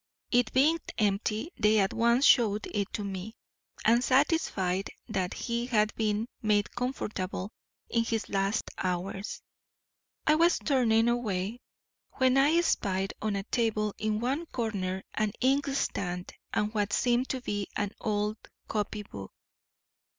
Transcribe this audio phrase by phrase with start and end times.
[0.31, 3.35] It being empty they at once showed it to me;
[3.85, 7.51] and satisfied that he had been made comfortable
[7.87, 9.43] in his last hours,
[10.25, 11.59] I was turning away,
[12.13, 17.41] when I espied on a table in one corner an inkstand and what seemed to
[17.41, 18.37] be an old
[18.67, 19.31] copy book.